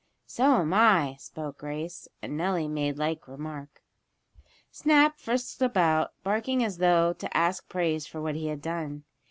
[0.25, 3.83] "So am I," spoke Grace, and Nellie made like remark.
[4.71, 9.03] Snap frisked about, barking as though to ask praise for what he had done.